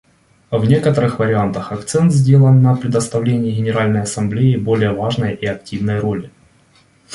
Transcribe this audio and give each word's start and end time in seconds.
В 0.49 0.65
некоторых 0.65 1.19
вариантах 1.19 1.71
акцент 1.71 2.11
сделан 2.11 2.59
на 2.63 2.73
предоставлении 2.75 3.51
Генеральной 3.51 4.01
Ассамблее 4.01 4.57
более 4.57 4.91
важной 4.93 5.35
и 5.35 5.45
активной 5.45 5.99
роли. 5.99 6.31